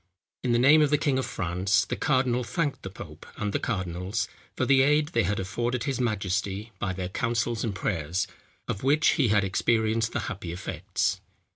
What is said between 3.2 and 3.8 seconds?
and the